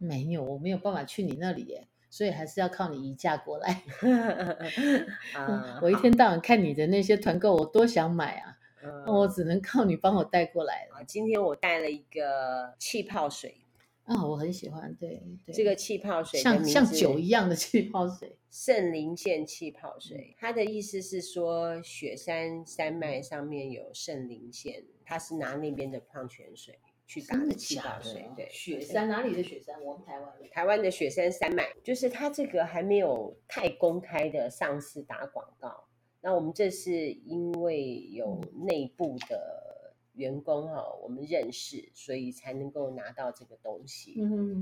[0.00, 0.08] 嗯。
[0.08, 3.84] 没有，我没有办法去你那里耶，所以还是要靠你移驾过来。
[5.36, 8.56] 啊、我一天到晚看你的那些团购，我多想买啊。
[8.82, 11.04] 嗯、我只能靠你帮我带过来了。
[11.06, 13.56] 今天我带了一个气泡水
[14.04, 14.92] 啊、哦，我很喜欢。
[14.94, 20.34] 对，对这个气泡水像像酒一样的气泡水，圣灵线气泡水。
[20.38, 28.28] 它的意思是说，雪山山脉上面有圣灵线，它是拿那边的矿泉水去打的气泡水。
[28.34, 29.80] 对，雪山哪里的雪山？
[29.84, 30.48] 我们台湾的。
[30.48, 35.84] 台湾的雪山山脉，就是它这个还没有太公开的上市打广告。
[36.22, 44.16] 那我们这是因为有内部的员工哈、哦，我们认识，所以才能够拿到这个东西。
[44.18, 44.54] 嗯哼嗯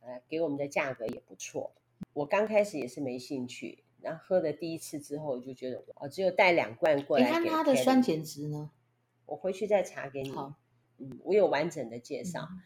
[0.00, 1.72] 哼，呃，给我们的价格也不错。
[2.12, 7.24] 我刚开始也是没兴趣，然后喝了第一次之后就觉得，哦，只有带两罐过来。
[7.26, 8.70] 你看它的酸碱值呢？
[9.26, 10.30] 我回去再查给你。
[10.30, 10.54] 好，
[10.98, 12.46] 嗯，我有完整的介绍。
[12.50, 12.62] 嗯、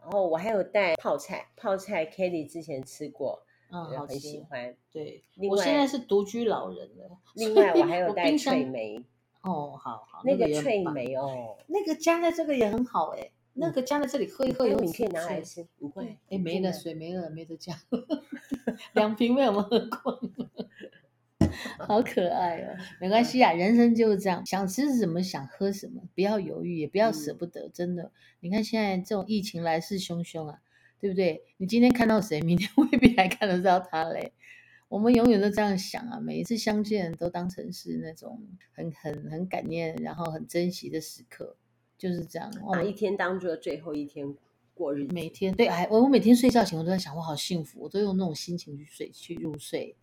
[0.00, 3.44] 然后我还有带泡菜，泡菜 Kelly 之前吃过。
[3.72, 4.76] 嗯，很喜欢。
[4.92, 7.18] 对，我现在是独居老人了。
[7.34, 9.02] 另外，我还有带脆梅。
[9.40, 13.30] 哦，好好，那个脆梅哦，那个加在这个也很好哎。
[13.54, 15.66] 那个加在这里喝一喝，有你可以拿来吃。
[15.78, 17.74] 不会，哎，没了，水没了，没得加。
[18.94, 22.76] 两瓶被我们喝光了，好可爱哦。
[23.00, 27.68] 没关系啊，人生就是这样，想吃什么想喝什么，不要犹豫，也不要舍不得。
[27.68, 30.60] 真的，你看现在这种疫情来势汹汹啊。
[31.02, 31.42] 对不对？
[31.56, 34.32] 你今天看到谁，明天 未必还看得到他嘞。
[34.88, 38.40] 我们永远都这样想啊，每一次相见都当成是那种
[38.72, 41.56] 很很很感念，然后很珍惜的时刻，
[41.98, 42.48] 就是这样。
[42.72, 44.32] 把一天当做最后一天
[44.74, 45.12] 过日子。
[45.12, 49.96] 每天对，哎，我我每天睡觉前我都在想，我好幸福，我都用那种心情去睡去入睡。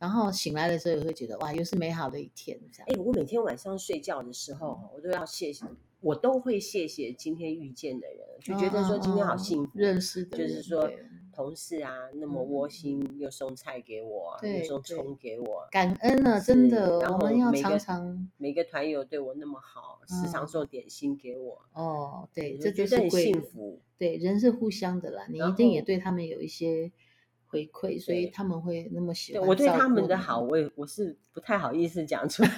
[0.00, 2.58] 然后醒来的时候也会觉得哇，又是美好的一天。
[2.72, 5.64] 这样，哎，我每天晚上睡觉的时候，我都要谢谢，
[6.00, 10.90] 我都会谢谢今天遇见的人，就觉得说今天好幸福，认识的，就是说
[11.32, 21.62] 同事啊那么窝心，又送菜给我，又送葱给我，感恩啊，真的，我们要常常每个团友对我那么好，时常送点心给我。
[21.72, 23.80] 哦，对，这就是很幸福。
[23.98, 26.90] 对，人是互相的啦，你一定也对他们有一些。
[27.50, 29.44] 回馈，所以他们会那么喜欢。
[29.46, 32.50] 我对他们的好，我也我是不太好意思讲出来。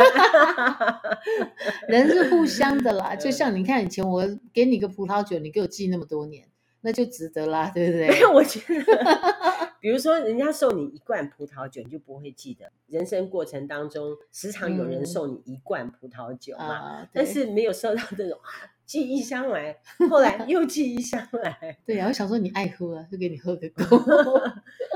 [1.89, 4.23] 人是互相的啦，就像你看，以前我
[4.53, 6.47] 给你个葡萄酒，你给我寄那么多年，
[6.83, 8.09] 那就值得啦，对不对？
[8.09, 12.71] 没有，我觉得，比如说人家送你一罐葡萄酒，你就不会记得。
[12.87, 18.39] 人生过程当中，时常有人送你一罐葡萄酒嘛，嗯、但是没有收到这种。
[18.87, 19.77] 寄一箱来，
[20.09, 21.77] 后来又寄一箱来。
[21.85, 23.85] 对啊，我想说你爱喝啊，就给你喝个 够。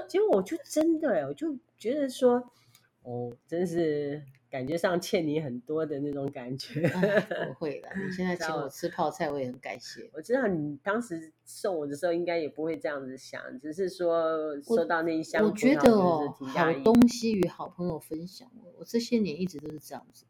[0.07, 2.35] 结果我就真的，我就觉得说，
[3.03, 4.23] 哦，真是
[4.57, 6.81] 感觉上欠你很多的那种感觉。
[6.89, 10.09] 不 会的，你现在请我吃泡菜，我也很感谢。
[10.15, 15.45] 我知道你当时送我的时候，应该也不会这样子想，只是说收到那一箱。
[15.45, 20.25] 我觉得哦，好东西与好朋友分享，我这些年一直都是这样子。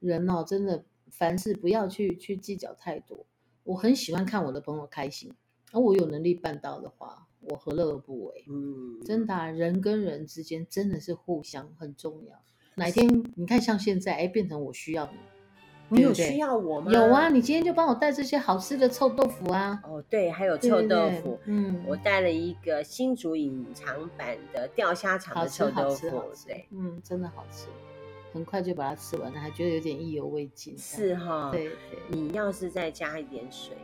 [0.00, 0.84] 人哦，真的。
[1.10, 3.24] 凡事不要去去计较太多。
[3.64, 5.32] 我很喜欢看我的朋友开心，
[5.72, 8.44] 而我有能力办到的话，我何乐而不为？
[8.46, 12.44] 嗯，真的啊，人跟人之间真的是互相很重要。
[12.78, 15.04] 哪天你看像现在，哎，变成我需要
[15.90, 16.92] 你，你有需要我吗？
[16.92, 19.80] 有啊，你今天就帮我带这些好吃的臭豆腐啊。
[19.84, 21.38] 哦，对，还有臭豆腐。
[21.44, 26.22] 嗯，我带了一个新竹隐藏版的钓虾场的臭豆腐。
[26.46, 27.66] 对，嗯，真的好吃。
[28.32, 30.76] 很快就把它吃完了，还觉得有点意犹未尽。
[30.76, 31.98] 是哈，对对。
[32.08, 33.74] 你要是再加一点水，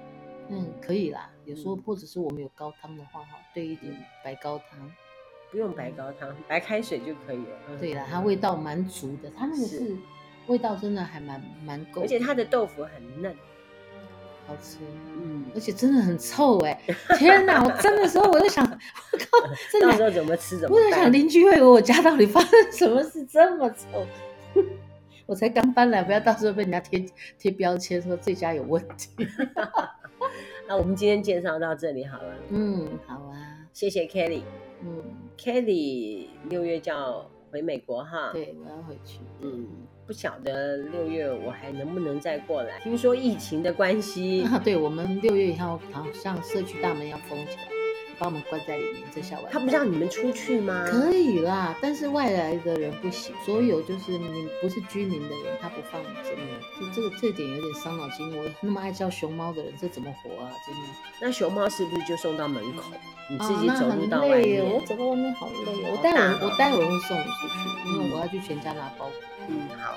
[0.51, 1.31] 嗯，可以啦。
[1.47, 3.93] 有时候或者是我们有高汤的话，哈，兑一点
[4.23, 4.93] 白高汤，
[5.55, 7.79] 不用白高汤，白开水就可以了。
[7.79, 9.97] 对了，它味道蛮足的，它那个是
[10.49, 13.33] 味道真的还蛮蛮够，而且它的豆腐很嫩，
[14.49, 14.79] 好吃。
[15.17, 16.77] 嗯，而且真的很臭哎！
[17.17, 19.49] 天哪，我蒸的时候我在想，我靠，
[19.81, 20.75] 到时候怎么吃怎么？
[20.75, 24.05] 我在想邻居会以为我家到底发生什么事这么臭。
[25.27, 27.07] 我才刚搬来，不要到时候被人家贴
[27.39, 29.09] 贴标签说这家有问题。
[30.67, 32.35] 那我们今天介绍到这里好了。
[32.49, 34.43] 嗯，好啊，谢谢 Kelly。
[34.83, 35.03] 嗯
[35.37, 38.31] ，Kelly 六月就要回美国哈。
[38.33, 39.18] 对，我要回去。
[39.41, 39.66] 嗯，
[40.07, 42.79] 不晓得六月我还能不能再过来？
[42.81, 44.45] 听说疫情的关系。
[44.45, 47.74] 啊， 对，我们六月以后好像社区大门要封起来。
[48.19, 49.51] 把我们关在里面，这下完。
[49.53, 50.87] 他不让你们出去吗？
[50.89, 53.35] 可以啦，但是外来的人不行。
[53.45, 56.41] 所有就是你不是居民的人，他不放进来。
[56.81, 58.37] 就这个这点有点伤脑筋。
[58.37, 60.51] 我那么爱叫熊猫的人，这怎么活啊？
[60.67, 60.81] 真的。
[61.21, 62.83] 那熊猫是不是就送到门口？
[63.31, 64.65] 你自己走路到外面？
[64.65, 65.97] 我走到外面好累哦。
[65.97, 69.15] 我待会我待会会送你出去，因为我要去全家拿包裹。
[69.49, 69.95] 嗯，好。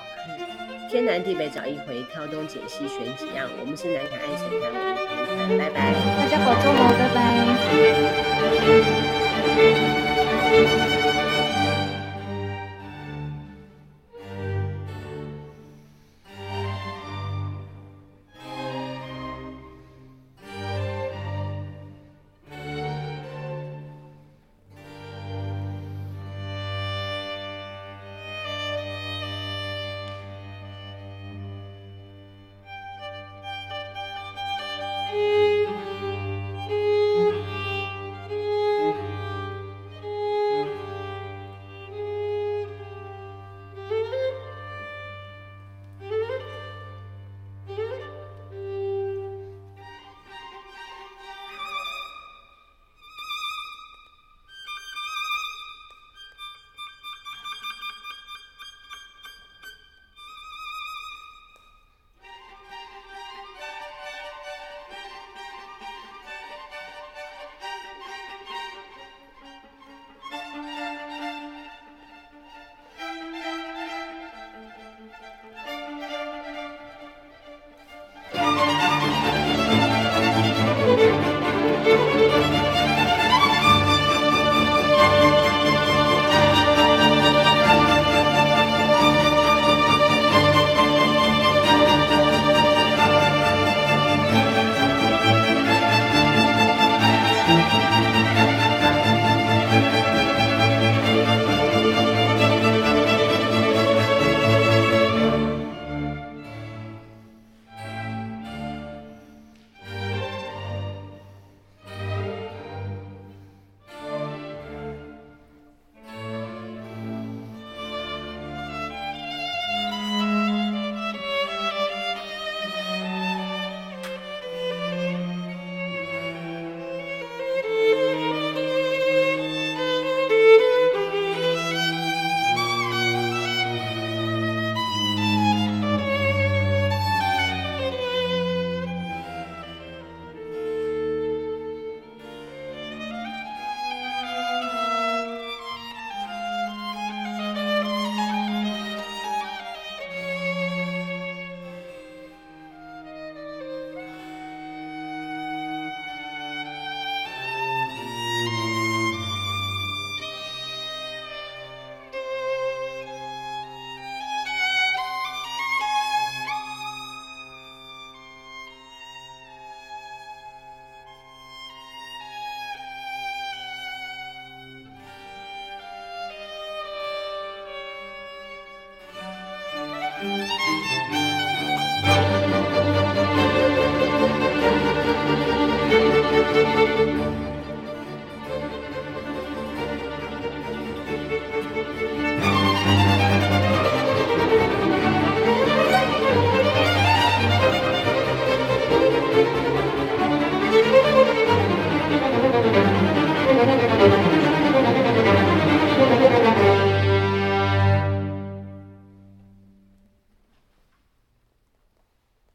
[0.88, 5.92] 天南地北找一回挑东拣西选几样我们是南卡爱神团我们是同款拜拜。
[6.16, 7.08] 大家保重哦拜
[10.82, 10.87] 拜。